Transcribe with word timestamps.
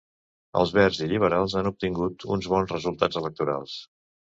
Els 0.61 0.73
Vers 0.77 1.01
i 1.03 1.11
liberals 1.11 1.57
han 1.61 1.71
obtingut 1.73 2.29
uns 2.41 2.51
bons 2.57 2.77
resultats 2.79 3.25
electorals 3.25 3.83